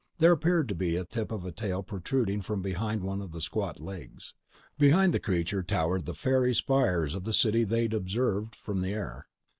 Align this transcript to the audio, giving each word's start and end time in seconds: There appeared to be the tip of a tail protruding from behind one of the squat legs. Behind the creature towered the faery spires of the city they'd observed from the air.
There 0.17 0.31
appeared 0.31 0.67
to 0.69 0.73
be 0.73 0.97
the 0.97 1.05
tip 1.05 1.31
of 1.31 1.45
a 1.45 1.51
tail 1.51 1.83
protruding 1.83 2.41
from 2.41 2.63
behind 2.63 3.03
one 3.03 3.21
of 3.21 3.33
the 3.33 3.39
squat 3.39 3.79
legs. 3.79 4.33
Behind 4.79 5.13
the 5.13 5.19
creature 5.19 5.61
towered 5.61 6.07
the 6.07 6.15
faery 6.15 6.55
spires 6.55 7.13
of 7.13 7.23
the 7.23 7.33
city 7.33 7.63
they'd 7.63 7.93
observed 7.93 8.55
from 8.55 8.81
the 8.81 8.95
air. 8.95 9.27